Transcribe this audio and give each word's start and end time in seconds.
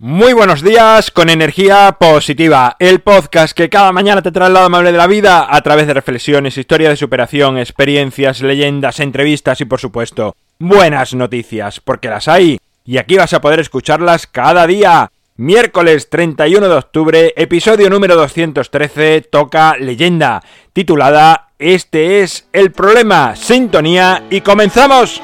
Muy 0.00 0.32
buenos 0.32 0.62
días 0.62 1.10
con 1.10 1.28
energía 1.28 1.96
positiva, 1.98 2.76
el 2.78 3.00
podcast 3.00 3.52
que 3.52 3.68
cada 3.68 3.90
mañana 3.90 4.22
te 4.22 4.30
trae 4.30 4.46
el 4.46 4.54
lado 4.54 4.66
amable 4.66 4.92
de 4.92 4.98
la 4.98 5.08
vida 5.08 5.52
a 5.52 5.60
través 5.62 5.88
de 5.88 5.94
reflexiones, 5.94 6.56
historia 6.56 6.88
de 6.88 6.94
superación, 6.94 7.58
experiencias, 7.58 8.40
leyendas, 8.40 9.00
entrevistas 9.00 9.60
y 9.60 9.64
por 9.64 9.80
supuesto 9.80 10.36
buenas 10.60 11.14
noticias, 11.14 11.80
porque 11.80 12.10
las 12.10 12.28
hay 12.28 12.60
y 12.84 12.98
aquí 12.98 13.16
vas 13.16 13.32
a 13.32 13.40
poder 13.40 13.58
escucharlas 13.58 14.28
cada 14.28 14.68
día. 14.68 15.10
Miércoles 15.36 16.08
31 16.08 16.68
de 16.68 16.74
octubre, 16.76 17.34
episodio 17.36 17.90
número 17.90 18.14
213, 18.14 19.22
toca 19.22 19.76
leyenda, 19.78 20.44
titulada 20.72 21.48
Este 21.58 22.20
es 22.20 22.46
el 22.52 22.70
problema, 22.70 23.34
sintonía 23.34 24.22
y 24.30 24.42
comenzamos. 24.42 25.20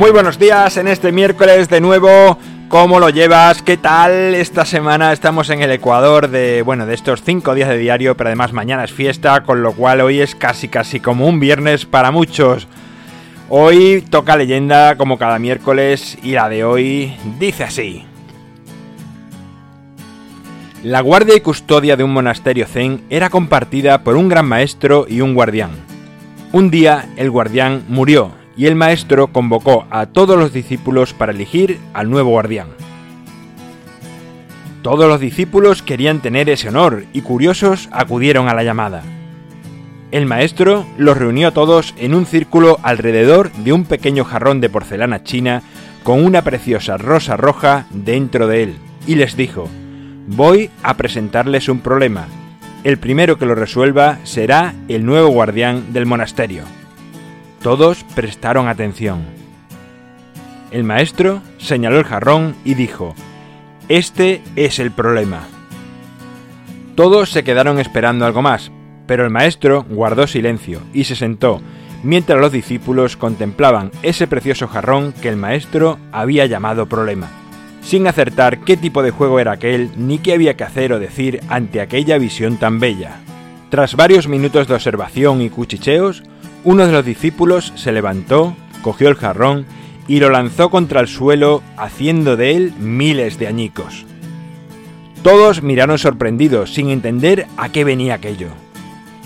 Muy 0.00 0.12
buenos 0.12 0.38
días 0.38 0.78
en 0.78 0.88
este 0.88 1.12
miércoles 1.12 1.68
de 1.68 1.82
nuevo. 1.82 2.38
¿Cómo 2.68 3.00
lo 3.00 3.10
llevas? 3.10 3.60
¿Qué 3.60 3.76
tal? 3.76 4.34
Esta 4.34 4.64
semana 4.64 5.12
estamos 5.12 5.50
en 5.50 5.60
el 5.60 5.70
Ecuador 5.70 6.30
de, 6.30 6.62
bueno, 6.62 6.86
de 6.86 6.94
estos 6.94 7.22
cinco 7.22 7.54
días 7.54 7.68
de 7.68 7.76
diario, 7.76 8.16
pero 8.16 8.28
además 8.28 8.54
mañana 8.54 8.82
es 8.82 8.94
fiesta, 8.94 9.42
con 9.42 9.62
lo 9.62 9.74
cual 9.74 10.00
hoy 10.00 10.22
es 10.22 10.34
casi 10.34 10.68
casi 10.68 11.00
como 11.00 11.26
un 11.26 11.38
viernes 11.38 11.84
para 11.84 12.12
muchos. 12.12 12.66
Hoy 13.50 14.02
toca 14.08 14.38
leyenda 14.38 14.96
como 14.96 15.18
cada 15.18 15.38
miércoles 15.38 16.16
y 16.22 16.32
la 16.32 16.48
de 16.48 16.64
hoy 16.64 17.14
dice 17.38 17.64
así. 17.64 18.06
La 20.82 21.02
guardia 21.02 21.36
y 21.36 21.42
custodia 21.42 21.98
de 21.98 22.04
un 22.04 22.14
monasterio 22.14 22.66
zen 22.66 23.04
era 23.10 23.28
compartida 23.28 24.02
por 24.02 24.16
un 24.16 24.30
gran 24.30 24.46
maestro 24.46 25.04
y 25.06 25.20
un 25.20 25.34
guardián. 25.34 25.72
Un 26.52 26.70
día 26.70 27.10
el 27.18 27.30
guardián 27.30 27.84
murió 27.86 28.39
y 28.56 28.66
el 28.66 28.74
maestro 28.74 29.28
convocó 29.28 29.86
a 29.90 30.06
todos 30.06 30.38
los 30.38 30.52
discípulos 30.52 31.14
para 31.14 31.32
elegir 31.32 31.78
al 31.94 32.10
nuevo 32.10 32.30
guardián. 32.30 32.68
Todos 34.82 35.08
los 35.08 35.20
discípulos 35.20 35.82
querían 35.82 36.20
tener 36.20 36.48
ese 36.48 36.68
honor 36.68 37.04
y 37.12 37.20
curiosos 37.20 37.88
acudieron 37.92 38.48
a 38.48 38.54
la 38.54 38.64
llamada. 38.64 39.02
El 40.10 40.26
maestro 40.26 40.86
los 40.96 41.16
reunió 41.16 41.48
a 41.48 41.52
todos 41.52 41.94
en 41.98 42.14
un 42.14 42.26
círculo 42.26 42.78
alrededor 42.82 43.52
de 43.52 43.72
un 43.72 43.84
pequeño 43.84 44.24
jarrón 44.24 44.60
de 44.60 44.70
porcelana 44.70 45.22
china 45.22 45.62
con 46.02 46.24
una 46.24 46.42
preciosa 46.42 46.96
rosa 46.96 47.36
roja 47.36 47.86
dentro 47.90 48.46
de 48.46 48.62
él 48.64 48.76
y 49.06 49.14
les 49.16 49.36
dijo, 49.36 49.68
voy 50.26 50.70
a 50.82 50.94
presentarles 50.94 51.68
un 51.68 51.80
problema. 51.80 52.26
El 52.82 52.98
primero 52.98 53.38
que 53.38 53.46
lo 53.46 53.54
resuelva 53.54 54.18
será 54.24 54.74
el 54.88 55.04
nuevo 55.04 55.28
guardián 55.28 55.92
del 55.92 56.06
monasterio. 56.06 56.64
Todos 57.62 58.04
prestaron 58.14 58.68
atención. 58.68 59.20
El 60.70 60.82
maestro 60.82 61.42
señaló 61.58 61.98
el 61.98 62.06
jarrón 62.06 62.54
y 62.64 62.72
dijo, 62.72 63.14
Este 63.88 64.42
es 64.56 64.78
el 64.78 64.90
problema. 64.90 65.46
Todos 66.94 67.30
se 67.30 67.44
quedaron 67.44 67.78
esperando 67.78 68.24
algo 68.24 68.40
más, 68.40 68.72
pero 69.06 69.24
el 69.24 69.30
maestro 69.30 69.84
guardó 69.90 70.26
silencio 70.26 70.80
y 70.94 71.04
se 71.04 71.16
sentó, 71.16 71.60
mientras 72.02 72.40
los 72.40 72.50
discípulos 72.50 73.18
contemplaban 73.18 73.90
ese 74.02 74.26
precioso 74.26 74.66
jarrón 74.66 75.12
que 75.12 75.28
el 75.28 75.36
maestro 75.36 75.98
había 76.12 76.46
llamado 76.46 76.86
problema, 76.86 77.28
sin 77.82 78.06
acertar 78.06 78.60
qué 78.60 78.78
tipo 78.78 79.02
de 79.02 79.10
juego 79.10 79.38
era 79.38 79.52
aquel 79.52 79.90
ni 79.96 80.16
qué 80.16 80.32
había 80.32 80.56
que 80.56 80.64
hacer 80.64 80.94
o 80.94 80.98
decir 80.98 81.40
ante 81.48 81.82
aquella 81.82 82.16
visión 82.16 82.56
tan 82.56 82.80
bella. 82.80 83.20
Tras 83.68 83.96
varios 83.96 84.28
minutos 84.28 84.66
de 84.66 84.74
observación 84.74 85.42
y 85.42 85.50
cuchicheos, 85.50 86.22
uno 86.64 86.86
de 86.86 86.92
los 86.92 87.04
discípulos 87.04 87.72
se 87.76 87.92
levantó, 87.92 88.54
cogió 88.82 89.08
el 89.08 89.14
jarrón 89.14 89.66
y 90.08 90.20
lo 90.20 90.30
lanzó 90.30 90.70
contra 90.70 91.00
el 91.00 91.08
suelo, 91.08 91.62
haciendo 91.76 92.36
de 92.36 92.56
él 92.56 92.72
miles 92.78 93.38
de 93.38 93.46
añicos. 93.46 94.04
Todos 95.22 95.62
miraron 95.62 95.98
sorprendidos, 95.98 96.74
sin 96.74 96.90
entender 96.90 97.46
a 97.56 97.68
qué 97.68 97.84
venía 97.84 98.14
aquello. 98.14 98.48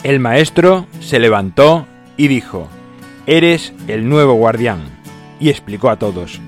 El 0.02 0.20
maestro 0.20 0.86
se 1.00 1.18
levantó 1.20 1.86
y 2.16 2.28
dijo, 2.28 2.68
Eres 3.26 3.72
el 3.88 4.08
nuevo 4.08 4.34
guardián, 4.34 4.80
y 5.40 5.48
explicó 5.48 5.88
a 5.88 5.96
todos, 5.96 6.40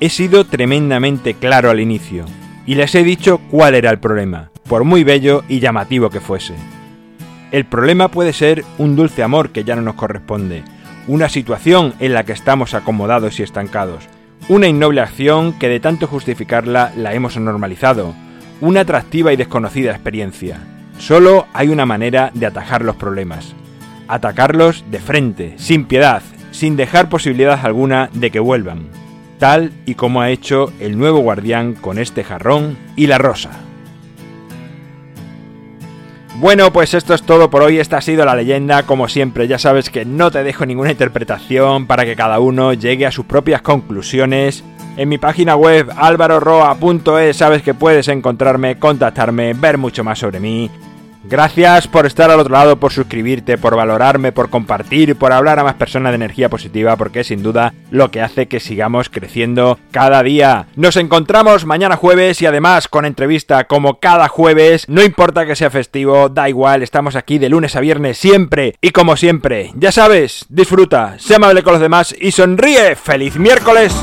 He 0.00 0.08
sido 0.08 0.46
tremendamente 0.46 1.34
claro 1.34 1.68
al 1.70 1.80
inicio, 1.80 2.24
y 2.64 2.76
les 2.76 2.94
he 2.94 3.04
dicho 3.04 3.40
cuál 3.50 3.74
era 3.74 3.90
el 3.90 3.98
problema, 3.98 4.50
por 4.68 4.84
muy 4.84 5.04
bello 5.04 5.44
y 5.48 5.60
llamativo 5.60 6.08
que 6.10 6.20
fuese. 6.20 6.54
El 7.52 7.66
problema 7.66 8.08
puede 8.08 8.32
ser 8.32 8.64
un 8.78 8.96
dulce 8.96 9.22
amor 9.22 9.50
que 9.50 9.62
ya 9.62 9.76
no 9.76 9.82
nos 9.82 9.94
corresponde, 9.94 10.64
una 11.06 11.28
situación 11.28 11.92
en 12.00 12.14
la 12.14 12.24
que 12.24 12.32
estamos 12.32 12.72
acomodados 12.72 13.38
y 13.38 13.42
estancados, 13.42 14.08
una 14.48 14.68
innoble 14.68 15.02
acción 15.02 15.52
que 15.58 15.68
de 15.68 15.78
tanto 15.78 16.06
justificarla 16.06 16.92
la 16.96 17.12
hemos 17.12 17.36
normalizado, 17.36 18.14
una 18.62 18.80
atractiva 18.80 19.34
y 19.34 19.36
desconocida 19.36 19.90
experiencia. 19.90 20.60
Solo 20.98 21.46
hay 21.52 21.68
una 21.68 21.84
manera 21.84 22.30
de 22.32 22.46
atajar 22.46 22.82
los 22.82 22.96
problemas. 22.96 23.54
Atacarlos 24.08 24.84
de 24.90 25.00
frente, 25.00 25.54
sin 25.58 25.84
piedad, 25.84 26.22
sin 26.52 26.76
dejar 26.76 27.10
posibilidad 27.10 27.60
alguna 27.66 28.08
de 28.14 28.30
que 28.30 28.40
vuelvan, 28.40 28.88
tal 29.38 29.72
y 29.84 29.94
como 29.94 30.22
ha 30.22 30.30
hecho 30.30 30.72
el 30.80 30.96
nuevo 30.96 31.18
guardián 31.18 31.74
con 31.74 31.98
este 31.98 32.24
jarrón 32.24 32.78
y 32.96 33.08
la 33.08 33.18
rosa. 33.18 33.50
Bueno, 36.42 36.72
pues 36.72 36.92
esto 36.92 37.14
es 37.14 37.22
todo 37.22 37.50
por 37.50 37.62
hoy, 37.62 37.78
esta 37.78 37.98
ha 37.98 38.00
sido 38.00 38.24
la 38.24 38.34
leyenda, 38.34 38.82
como 38.82 39.06
siempre, 39.06 39.46
ya 39.46 39.60
sabes 39.60 39.90
que 39.90 40.04
no 40.04 40.32
te 40.32 40.42
dejo 40.42 40.66
ninguna 40.66 40.90
interpretación 40.90 41.86
para 41.86 42.04
que 42.04 42.16
cada 42.16 42.40
uno 42.40 42.72
llegue 42.72 43.06
a 43.06 43.12
sus 43.12 43.26
propias 43.26 43.62
conclusiones. 43.62 44.64
En 44.96 45.08
mi 45.08 45.18
página 45.18 45.54
web 45.54 45.88
alvaroroa.es 45.96 47.36
sabes 47.36 47.62
que 47.62 47.74
puedes 47.74 48.08
encontrarme, 48.08 48.76
contactarme, 48.76 49.54
ver 49.54 49.78
mucho 49.78 50.02
más 50.02 50.18
sobre 50.18 50.40
mí. 50.40 50.68
Gracias 51.24 51.86
por 51.86 52.06
estar 52.06 52.30
al 52.30 52.40
otro 52.40 52.52
lado, 52.52 52.76
por 52.76 52.92
suscribirte, 52.92 53.56
por 53.58 53.76
valorarme, 53.76 54.32
por 54.32 54.50
compartir, 54.50 55.16
por 55.16 55.32
hablar 55.32 55.58
a 55.58 55.64
más 55.64 55.74
personas 55.74 56.12
de 56.12 56.16
energía 56.16 56.48
positiva, 56.48 56.96
porque 56.96 57.20
es 57.20 57.28
sin 57.28 57.42
duda 57.42 57.72
lo 57.90 58.10
que 58.10 58.20
hace 58.20 58.48
que 58.48 58.60
sigamos 58.60 59.08
creciendo 59.08 59.78
cada 59.92 60.22
día. 60.22 60.66
Nos 60.76 60.96
encontramos 60.96 61.64
mañana 61.64 61.96
jueves 61.96 62.42
y 62.42 62.46
además 62.46 62.88
con 62.88 63.04
entrevista 63.04 63.64
como 63.64 64.00
cada 64.00 64.28
jueves. 64.28 64.88
No 64.88 65.02
importa 65.02 65.46
que 65.46 65.56
sea 65.56 65.70
festivo, 65.70 66.28
da 66.28 66.48
igual, 66.48 66.82
estamos 66.82 67.16
aquí 67.16 67.38
de 67.38 67.48
lunes 67.48 67.76
a 67.76 67.80
viernes 67.80 68.18
siempre. 68.18 68.74
Y 68.80 68.90
como 68.90 69.16
siempre, 69.16 69.70
ya 69.76 69.92
sabes, 69.92 70.46
disfruta, 70.48 71.16
sé 71.18 71.36
amable 71.36 71.62
con 71.62 71.74
los 71.74 71.82
demás 71.82 72.14
y 72.18 72.32
sonríe. 72.32 72.96
¡Feliz 72.96 73.36
miércoles! 73.36 73.94